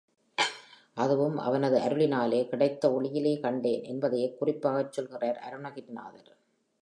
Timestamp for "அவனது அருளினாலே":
1.37-2.47